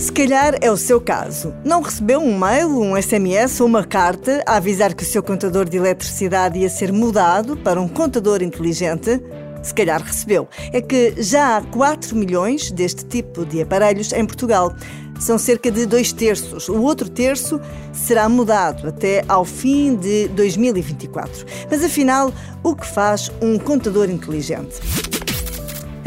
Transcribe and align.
Se 0.00 0.10
calhar 0.10 0.54
é 0.62 0.70
o 0.70 0.78
seu 0.78 0.98
caso. 0.98 1.54
Não 1.62 1.82
recebeu 1.82 2.20
um 2.20 2.36
mail, 2.36 2.70
um 2.70 3.00
SMS 3.00 3.60
ou 3.60 3.66
uma 3.66 3.84
carta 3.84 4.42
a 4.46 4.56
avisar 4.56 4.94
que 4.94 5.02
o 5.02 5.06
seu 5.06 5.22
contador 5.22 5.68
de 5.68 5.76
eletricidade 5.76 6.58
ia 6.58 6.70
ser 6.70 6.90
mudado 6.90 7.54
para 7.54 7.78
um 7.78 7.86
contador 7.86 8.42
inteligente? 8.42 9.20
Se 9.62 9.74
calhar 9.74 10.02
recebeu. 10.02 10.48
É 10.72 10.80
que 10.80 11.22
já 11.22 11.58
há 11.58 11.60
4 11.60 12.16
milhões 12.16 12.70
deste 12.70 13.04
tipo 13.04 13.44
de 13.44 13.60
aparelhos 13.60 14.10
em 14.14 14.24
Portugal. 14.24 14.74
São 15.20 15.36
cerca 15.36 15.70
de 15.70 15.84
dois 15.84 16.14
terços. 16.14 16.70
O 16.70 16.80
outro 16.80 17.10
terço 17.10 17.60
será 17.92 18.26
mudado 18.26 18.88
até 18.88 19.22
ao 19.28 19.44
fim 19.44 19.96
de 19.96 20.28
2024. 20.28 21.44
Mas 21.70 21.84
afinal, 21.84 22.32
o 22.62 22.74
que 22.74 22.86
faz 22.86 23.30
um 23.42 23.58
contador 23.58 24.08
inteligente? 24.08 24.80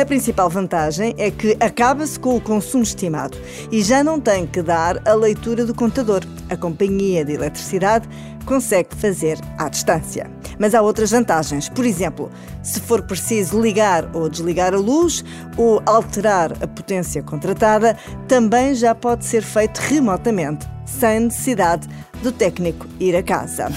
A 0.03 0.05
principal 0.05 0.49
vantagem 0.49 1.15
é 1.17 1.31
que 1.31 1.55
acaba-se 1.61 2.19
com 2.19 2.35
o 2.35 2.41
consumo 2.41 2.83
estimado 2.83 3.37
e 3.71 3.81
já 3.81 4.03
não 4.03 4.19
tem 4.19 4.45
que 4.45 4.61
dar 4.61 5.01
a 5.07 5.13
leitura 5.13 5.65
do 5.65 5.73
contador. 5.73 6.25
A 6.49 6.57
companhia 6.57 7.23
de 7.23 7.31
eletricidade 7.31 8.05
consegue 8.45 8.93
fazer 8.97 9.39
à 9.57 9.69
distância. 9.69 10.29
Mas 10.59 10.75
há 10.75 10.81
outras 10.81 11.11
vantagens. 11.11 11.69
Por 11.69 11.85
exemplo, 11.85 12.29
se 12.61 12.81
for 12.81 13.03
preciso 13.03 13.61
ligar 13.61 14.13
ou 14.13 14.27
desligar 14.27 14.73
a 14.73 14.77
luz 14.77 15.23
ou 15.55 15.81
alterar 15.85 16.51
a 16.61 16.67
potência 16.67 17.23
contratada, 17.23 17.97
também 18.27 18.75
já 18.75 18.93
pode 18.93 19.23
ser 19.23 19.41
feito 19.41 19.77
remotamente, 19.77 20.67
sem 20.85 21.21
necessidade 21.21 21.87
do 22.21 22.29
técnico 22.29 22.85
ir 22.99 23.15
a 23.15 23.23
casa. 23.23 23.69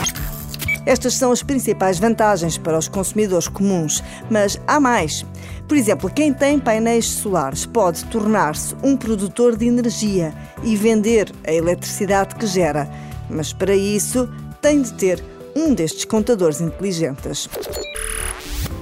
Estas 0.87 1.15
são 1.15 1.33
as 1.33 1.43
principais 1.43 1.99
vantagens 1.99 2.57
para 2.57 2.79
os 2.79 2.87
consumidores 2.87 3.49
comuns, 3.49 4.03
mas 4.31 4.59
há 4.69 4.79
mais. 4.79 5.27
Por 5.67 5.77
exemplo, 5.77 6.09
quem 6.09 6.33
tem 6.33 6.61
painéis 6.61 7.07
solares 7.07 7.67
pode 7.67 8.05
tornar-se 8.05 8.75
um 8.85 8.97
produtor 8.97 9.57
de 9.57 9.67
energia 9.67 10.33
e 10.63 10.77
vender 10.77 11.33
a 11.45 11.53
eletricidade 11.53 12.37
que 12.37 12.47
gera, 12.47 12.89
mas 13.29 13.53
para 13.53 13.75
isso 13.75 14.29
tem 14.63 14.81
de 14.81 14.95
ter 14.95 15.23
um 15.57 15.75
destes 15.75 16.05
contadores 16.05 16.61
inteligentes. 16.61 17.49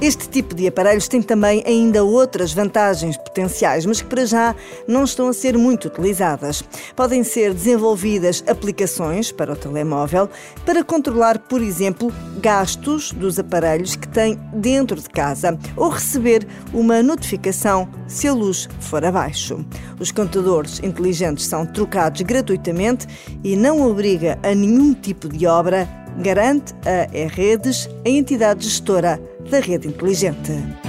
Este 0.00 0.28
tipo 0.28 0.54
de 0.54 0.66
aparelhos 0.66 1.08
tem 1.08 1.22
também 1.22 1.62
ainda 1.64 2.04
outras 2.04 2.52
vantagens 2.52 3.16
potenciais, 3.16 3.86
mas 3.86 4.02
que 4.02 4.08
para 4.08 4.26
já 4.26 4.54
não 4.86 5.04
estão 5.04 5.28
a 5.28 5.32
ser 5.32 5.56
muito 5.56 5.88
utilizadas. 5.88 6.62
Podem 6.94 7.22
ser 7.24 7.54
desenvolvidas 7.54 8.44
aplicações 8.46 9.32
para 9.32 9.52
o 9.52 9.56
telemóvel 9.56 10.28
para 10.66 10.84
controlar, 10.84 11.38
por 11.38 11.62
exemplo, 11.62 12.12
gastos 12.40 13.12
dos 13.12 13.38
aparelhos 13.38 13.96
que 13.96 14.08
tem 14.08 14.38
dentro 14.52 15.00
de 15.00 15.08
casa 15.08 15.58
ou 15.76 15.88
receber 15.88 16.46
uma 16.72 17.02
notificação 17.02 17.88
se 18.06 18.28
a 18.28 18.32
luz 18.32 18.68
for 18.80 19.04
abaixo. 19.04 19.64
Os 19.98 20.10
contadores 20.10 20.80
inteligentes 20.82 21.46
são 21.46 21.64
trocados 21.64 22.20
gratuitamente 22.22 23.06
e 23.42 23.56
não 23.56 23.88
obriga 23.88 24.38
a 24.42 24.54
nenhum 24.54 24.92
tipo 24.92 25.28
de 25.28 25.46
obra 25.46 25.88
garante 26.18 26.72
a 26.84 27.16
E-Redes, 27.16 27.88
a 28.04 28.08
entidade 28.08 28.64
gestora 28.64 29.20
da 29.50 29.60
rede 29.60 29.88
inteligente. 29.88 30.83